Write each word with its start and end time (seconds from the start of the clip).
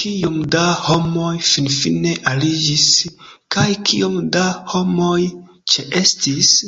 Kiom 0.00 0.38
da 0.54 0.62
homoj 0.86 1.34
finfine 1.50 2.16
aliĝis, 2.32 2.88
kaj 3.58 3.68
kiom 3.92 4.20
da 4.40 4.50
homoj 4.74 5.20
ĉeestis? 5.76 6.58